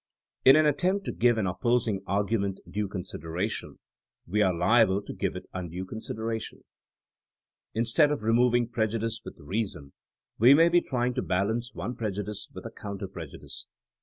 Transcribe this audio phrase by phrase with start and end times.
[0.43, 3.77] In an attempt to give an opposing argoment due consideration,
[4.25, 6.63] wo are liable to give it undue consideration*
[7.75, 9.93] Instead of removing prejudice with reason
[10.39, 13.67] we may be trying to balance one prejudice with a counter prejudice.